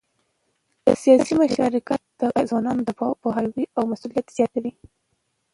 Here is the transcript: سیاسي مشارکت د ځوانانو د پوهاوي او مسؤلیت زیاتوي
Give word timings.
سیاسي 1.01 1.33
مشارکت 1.41 2.01
د 2.19 2.21
ځوانانو 2.49 2.81
د 2.85 2.89
پوهاوي 3.21 3.65
او 3.77 3.83
مسؤلیت 3.91 4.27
زیاتوي 4.37 4.71